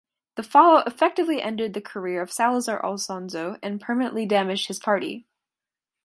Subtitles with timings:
[0.33, 5.27] The fallout effectively ended the career of Salazar Alonso and permanently damaged his Party.